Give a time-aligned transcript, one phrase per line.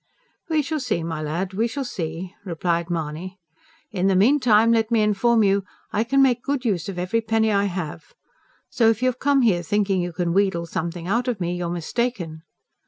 [0.49, 3.37] "We shall see, my lad, we shall see!" replied Mahony.
[3.91, 7.51] "In the meantime, let me inform you, I can make good use of every penny
[7.51, 8.15] I have.
[8.67, 12.41] So if you've come here thinking you can wheedle something out of me, you're mistaken."